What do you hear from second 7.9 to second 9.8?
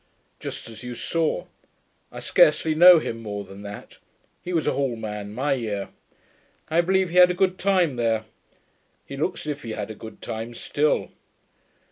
there. He looks as if he